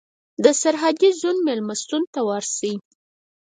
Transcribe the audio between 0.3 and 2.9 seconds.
د سرحدي زون مېلمستون ته ورشئ.